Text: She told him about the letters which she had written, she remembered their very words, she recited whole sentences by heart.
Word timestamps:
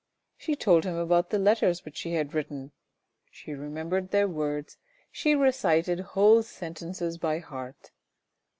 She 0.35 0.55
told 0.55 0.83
him 0.83 0.95
about 0.95 1.29
the 1.29 1.37
letters 1.37 1.85
which 1.85 1.95
she 1.95 2.13
had 2.15 2.33
written, 2.33 2.71
she 3.29 3.53
remembered 3.53 4.09
their 4.09 4.25
very 4.25 4.33
words, 4.35 4.77
she 5.11 5.35
recited 5.35 5.99
whole 5.99 6.41
sentences 6.41 7.19
by 7.19 7.37
heart. 7.37 7.91